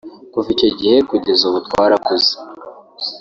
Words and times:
kuva 0.31 0.49
icyo 0.55 0.69
gihe 0.79 0.97
kugeza 1.09 1.41
ubu 1.49 1.59
twarakuze 1.67 2.31